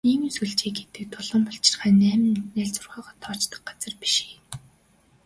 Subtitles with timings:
[0.07, 4.33] Нийгмийн сүлжээ гэдэг долоон булчирхай, найман найлзуурхайгаа тоочдог газар биш ээ.